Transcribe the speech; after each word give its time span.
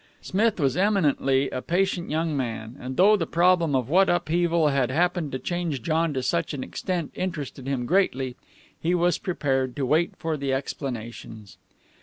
Smith 0.19 0.59
was 0.59 0.75
eminently 0.75 1.47
a 1.51 1.61
patient 1.61 2.09
young 2.09 2.35
man, 2.35 2.75
and 2.79 2.97
though 2.97 3.15
the 3.15 3.27
problem 3.27 3.75
of 3.75 3.87
what 3.87 4.09
upheaval 4.09 4.69
had 4.69 4.89
happened 4.89 5.31
to 5.31 5.37
change 5.37 5.83
John 5.83 6.11
to 6.15 6.23
such 6.23 6.55
an 6.55 6.63
extent 6.63 7.11
interested 7.13 7.67
him 7.67 7.85
greatly, 7.85 8.35
he 8.81 8.95
was 8.95 9.19
prepared 9.19 9.75
to 9.75 9.85
wait 9.85 10.15
for 10.17 10.33
explanations. 10.43 11.59